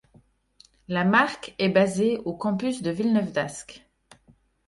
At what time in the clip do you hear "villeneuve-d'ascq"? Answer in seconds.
2.89-3.87